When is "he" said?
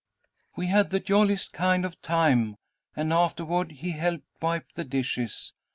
3.71-3.91